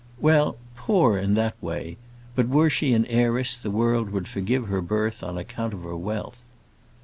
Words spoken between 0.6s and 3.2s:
poor in that way. But were she an